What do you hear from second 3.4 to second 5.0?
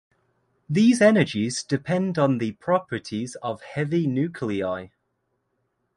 of heavy nuclei.